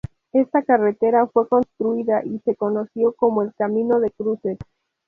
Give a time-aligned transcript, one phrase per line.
[0.33, 4.57] Esta carretera fue construida, y se conoció como El Camino de Cruces.